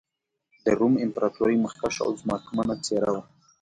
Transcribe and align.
د 0.65 0.67
روم 0.79 0.93
امپراتورۍ 1.05 1.57
مخکښه 1.63 2.01
او 2.05 2.11
ځواکمنه 2.21 2.75
څېره 2.85 3.11
وه. 3.15 3.23